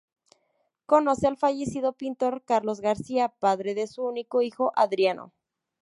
[0.87, 5.31] Conoce al fallecido pintor Carlos García, padre de su único hijo Adriano.